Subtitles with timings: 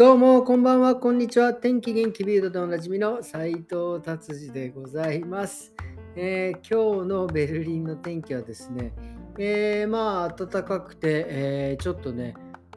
[0.00, 1.52] どうも、こんばんは、こんにちは。
[1.52, 5.74] 天気元気ビルドでおなじみの斉藤達治でございます、
[6.16, 8.94] えー、今日のベルリンの天気はですね、
[9.38, 12.32] えー、まあ、暖かくて、えー、ちょっとね、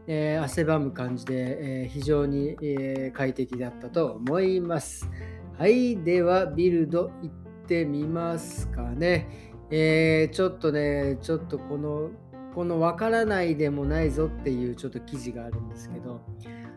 [0.05, 5.09] え汗ばむ感じで、え非常に、え快適だったと思います。
[5.57, 9.55] はい、では、ビルド行ってみますかね。
[9.71, 12.09] えちょっとね、ちょっとこの、
[12.53, 16.20] この分からないでもないぞっていうちょっと記事があるんですけど、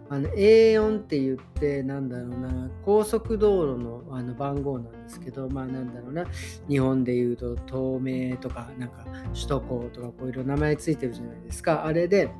[0.08, 6.24] あの A4 って言ってなんだろうな高速道路のあの番号なんですけどまあなんだろうな
[6.68, 12.30] 日本で言うと東名とかなんか首都高とかこういろ名前ついてるじゃないですかあれで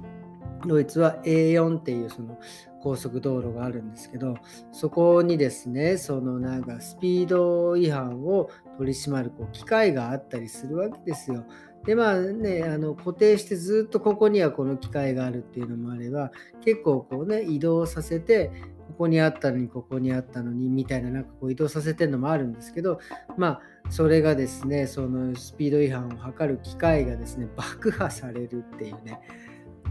[0.67, 2.39] ドイツは A4 っていうその
[2.83, 4.37] 高速道路があるんですけど
[4.71, 11.45] そこにですねそのなんかスピード違反を取り締まるこう機会があったりするわけですよ。
[11.87, 16.33] でまあねあの固定してずっとここにはこの機械があるっていうのもあれば
[16.65, 18.51] 結構こうね移動させて
[18.89, 22.99] ここにあったのにここにあったのにみたいななんかこう移動させてるのもあるんですけど
[23.37, 29.21] まあそれがですねそのスピード違反を測る機械がですね爆破されるっていうね。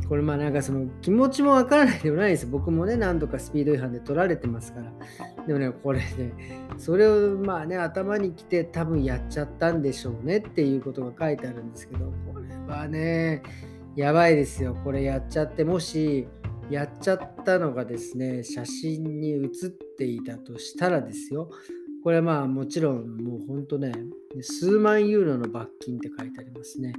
[0.08, 2.46] これまあなんかその気持ちもわからないでもないです。
[2.46, 4.94] 僕もね、何度かスピード違反で取られてますから。
[5.48, 13.42] でもね、これね、それをまあね、頭にきて多分やっちゃったんでしょうねっていうことが書いてあるんですけど、これはね、
[13.96, 14.78] やばいですよ。
[14.84, 16.28] これやっちゃって、もし
[16.70, 21.50] やっちゃったのがですね、写真に写っていたとしたらですよ。
[22.04, 23.92] これまあもちろんもうほんとね、
[24.42, 26.94] 数万ユーロの罰金って書いてありますね。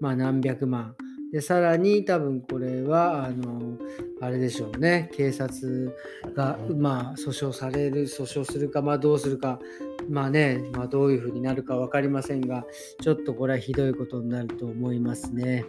[0.00, 0.94] まあ何百万。
[1.32, 3.78] で、さらに多分これは、あの、
[4.20, 5.94] あれでしょうね、警察
[6.34, 9.60] が、まあ、訴訟される、訴訟するか、まあ、どうするか、
[10.08, 12.64] まあね、まあ、どういうふうになるか分かりませんが、
[13.00, 15.64] ちょっとこれはひどいことになると思いますね。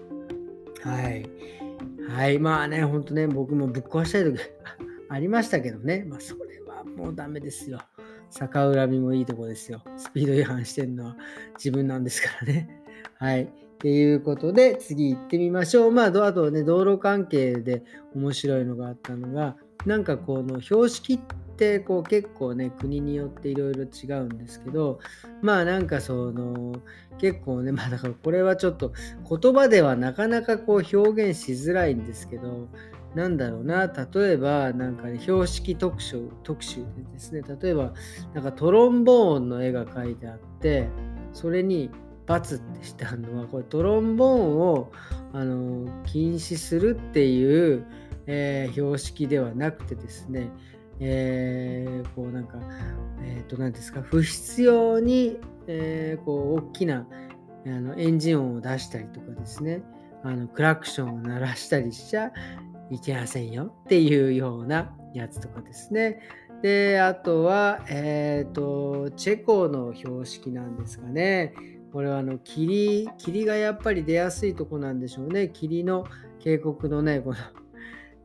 [0.81, 1.29] はい。
[2.09, 4.39] はい、まあね、ほんとね、僕もぶっ壊したい時
[5.09, 7.79] ありましたけどね、まあ、それはもうダメですよ。
[8.31, 9.83] 逆恨みもいいとこですよ。
[9.97, 11.17] スピード違反してるのは
[11.55, 12.81] 自分なんですからね。
[13.15, 13.53] はい。
[13.81, 15.91] っていうことで、次行ってみましょう。
[15.91, 17.81] まあ、あとね、道路関係で
[18.13, 19.55] 面白いのがあったのが、
[19.87, 24.99] なんかこの標識ってこう結構ね、国によっていろいろ違うんですけど、
[25.41, 26.75] まあなんかその、
[27.17, 28.93] 結構ね、まあだからこれはちょっと
[29.27, 32.67] 言葉ではなかなかこう表現しづらいんですけど、
[33.15, 37.93] なんだろうな、例えば、なんかね、標識特集特集でですね、例えば、
[38.35, 40.87] なんかトロンボーンの絵が描いてあって、
[41.33, 41.89] それに
[42.31, 44.91] 罰ってしてあるのはこれトロンボーンを
[45.33, 47.85] あの禁止するっていう、
[48.25, 50.49] えー、標識ではなくてですね、
[50.99, 52.57] えー、こうなんか、
[53.23, 57.05] えっ、ー、と何ですか不必要に、えー、こう大きな
[57.65, 59.83] あのエンジン音を出したりとかですね
[60.23, 62.31] あのクラクションを鳴らしたりしちゃ
[62.91, 66.19] いけませんよっていうようなやつとかですね。
[66.61, 71.53] で、あとは、えっ、ー、と、チェコの標識なんですかね。
[71.91, 75.49] これはあの霧、霧がやっぱり出やすいとこなんでしょうね。
[75.49, 76.05] 霧の
[76.39, 77.35] 渓谷のね、この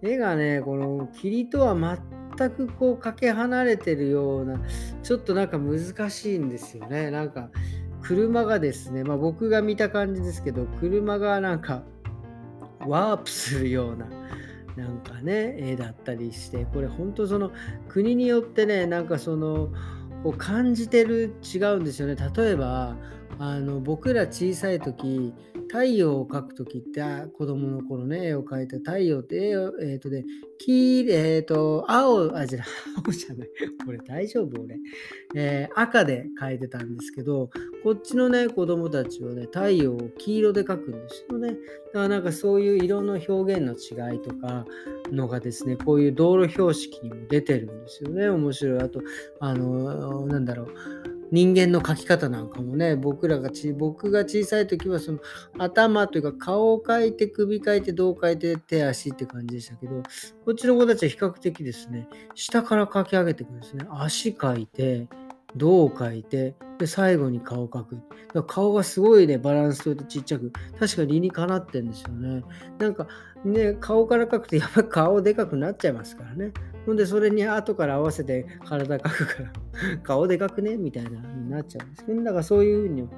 [0.02, 4.60] 絵がね、この霧とは全くこうかけ離れてるような、
[5.02, 7.10] ちょっとなんか難しいんですよね。
[7.10, 7.50] なんか
[8.02, 11.82] 車がですね、まあ僕が見た感じですけど、車がなんか
[12.86, 14.06] ワープするような、
[14.76, 17.50] なんかね、絵だったりして、これ本当その
[17.88, 19.70] 国によってね、なんかその、
[20.22, 22.16] こう感じてる違うんですよね。
[22.36, 22.96] 例えば、
[23.38, 25.32] あの僕ら小さい時
[25.68, 27.02] 太陽を描く時って
[27.36, 30.24] 子供の頃ね絵を描いた太陽って絵をえっ、ー、とね
[30.58, 32.60] 黄えっ、ー、と青あじゃ
[33.04, 33.48] 青じゃない。
[33.84, 34.62] これ大丈夫？
[34.62, 34.78] 俺、
[35.34, 37.50] えー、赤で描いてたんですけど
[37.82, 41.48] こっちのね子供たちはね太陽を黄色で描くんですよね。
[41.48, 41.58] だか
[42.00, 44.64] らなんかそういう色の表現の違いとか
[45.10, 48.28] のがですねこういう道路標識にも出てるんですよね。
[48.28, 48.78] 面白い。
[48.80, 49.02] あと
[49.40, 51.15] あのなんだろう。
[51.32, 55.18] 人間の描き方なんかもね僕らがち僕が小さい時はその
[55.58, 60.02] 頭というか顔を描いて首描いて胴描いて手足って感じでしたけど
[60.44, 63.86] こっちの子たちは比較的ですね下から描き上げていくんですね。
[63.90, 65.08] 足描いて
[65.56, 67.94] 胴を描いてで最後に顔を描く。
[67.94, 72.44] だから顔がすごいねバランスとってちっちゃく確か理にかなってんですよね。
[72.78, 73.08] なんか
[73.44, 76.52] ね顔から描くとやっぱり顔でかくなっちゃいますからね。
[76.86, 79.52] ほんで、それに後から合わせて体描くから
[80.04, 83.08] 顔でかくねみたいなになっちゃうんですけど、だからそういうふうにね、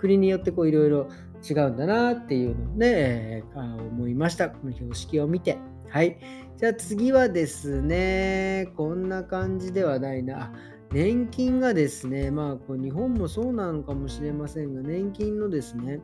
[0.00, 1.08] 国によってこういろいろ
[1.48, 4.50] 違うんだなっていうのをね、えー、思いました。
[4.50, 5.56] この標識を見て。
[5.88, 6.18] はい。
[6.56, 10.52] じゃあ次はですね、こんな感じではないな。
[10.92, 16.00] 年金がですね、まあこう日本もそうなのかもしれませんが、年金のですね、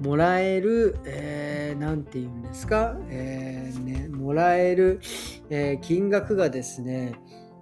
[0.00, 5.00] もらえる、えー、て言うんですか、えー、ね、もらえる、
[5.50, 7.14] えー、金額がですね、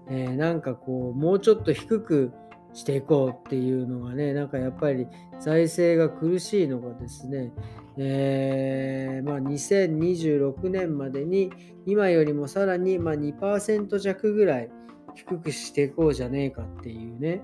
[0.09, 2.33] えー、なんかこう、もうちょっと低く
[2.73, 5.07] していこうっていうのがね、なんかやっぱり
[5.41, 7.53] 財政が苦しいのがですね、
[7.99, 11.51] えー、まあ、2026年までに
[11.85, 14.71] 今よりもさらにま2%弱ぐらい
[15.15, 17.43] 低くしていこうじゃねえかっていうね、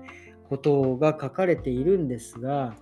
[0.49, 2.75] ことが書かれているんですが、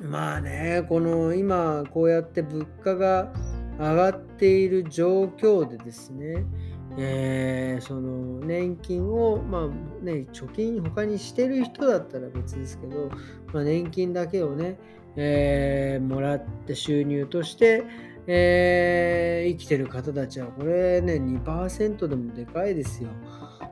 [0.00, 3.32] まあね、この今こうやって物価が
[3.78, 6.44] 上がっている状況でですね、
[6.98, 13.10] えー、その年金を、まあね、貯金他にしてる人だったら別ですけど、
[13.52, 14.78] まあ、年金だけをね、
[15.16, 17.84] えー、もらって収入として、
[18.26, 23.10] えー、生きてる方たちはこれね2%でもでかいですよ。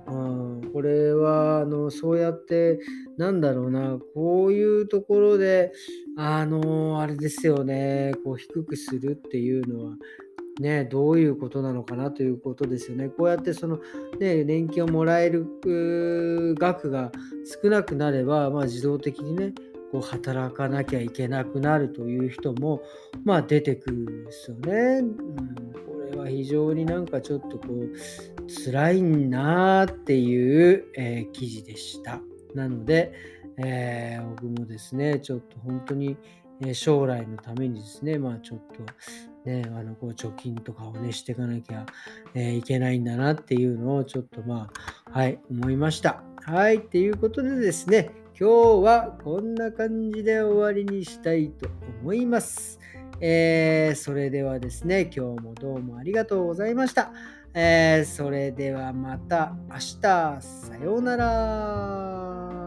[0.07, 2.79] うん、これはあのそうやって
[3.17, 5.73] なんだろうなこういうところで
[6.17, 9.97] あのあれですよねこう低くするっていうのは
[10.61, 13.09] ね、どういうことなのかなということですよね。
[13.09, 13.81] こうやってその、
[14.21, 15.47] ね、年金をもらえる
[16.57, 17.11] 額が
[17.63, 19.53] 少なくなれば、まあ、自動的にね、
[19.91, 22.83] こう働かなきゃいけなくなるという人も、
[23.25, 25.01] まあ、出てくるんですよね。
[25.01, 27.93] うん、は非常になんかちょっとこう
[28.65, 32.21] 辛いなっていう、えー、記事でした。
[32.55, 33.13] なので、
[33.59, 36.17] えー、僕もですね、ちょっと本当に
[36.73, 41.85] 将来のためにですね、まあちょっとね、あのこう貯金とかをね、していかなきゃ、
[42.35, 44.71] えー、いけないんだなっていうのをちょっとま
[45.13, 46.23] あ、はい、思いました。
[46.47, 51.69] はい、っていうことでですね、今日はこんな感じで終わりにしたいと
[52.03, 52.81] 思います。
[53.21, 57.13] えー、それではですね、今日もどうもありがとうございました。
[57.55, 60.41] えー、それではまた明日、さ
[60.83, 62.64] ようなら。